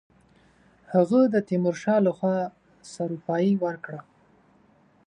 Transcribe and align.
هغه 0.93 1.19
ته 1.23 1.27
د 1.33 1.35
تیمورشاه 1.47 1.99
له 2.05 2.11
خوا 2.17 2.35
سروپايي 2.91 3.53
ورکړه. 3.63 4.01